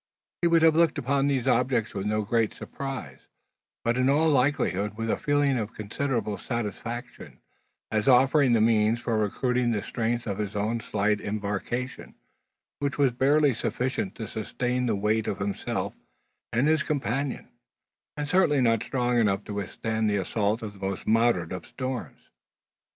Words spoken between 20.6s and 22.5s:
of the most moderate of storms.